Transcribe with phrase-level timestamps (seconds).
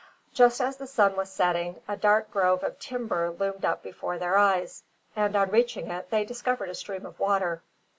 [0.33, 4.35] Just as the sun was setting a dark grove of timber loomed up before their
[4.35, 4.81] eyes;
[5.15, 7.61] and on reaching it they discovered a stream of water.